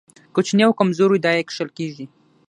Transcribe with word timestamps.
کوچني 0.35 0.61
او 0.67 0.73
کمزوري 0.79 1.19
دا 1.25 1.31
يې 1.37 1.43
کښل 1.47 1.69
کېږي. 1.77 2.05